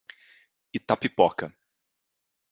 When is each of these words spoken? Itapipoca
Itapipoca 0.77 1.47